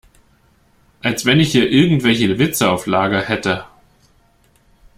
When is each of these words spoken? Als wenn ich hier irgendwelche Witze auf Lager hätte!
Als 1.03 1.27
wenn 1.27 1.39
ich 1.39 1.51
hier 1.51 1.69
irgendwelche 1.69 2.39
Witze 2.39 2.71
auf 2.71 2.87
Lager 2.87 3.21
hätte! 3.21 3.65